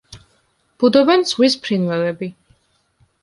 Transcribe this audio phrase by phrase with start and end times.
[0.83, 2.31] ბუდობენ ზღვის ფრინველები.